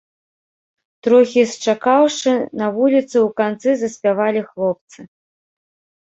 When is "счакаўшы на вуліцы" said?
1.49-3.13